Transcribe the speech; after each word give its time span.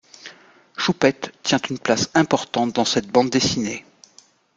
Choupette 0.77 1.31
tient 1.43 1.59
une 1.69 1.77
place 1.77 2.09
importante 2.15 2.73
dans 2.73 2.85
cette 2.85 3.09
bande 3.11 3.29
dessinée. 3.29 3.85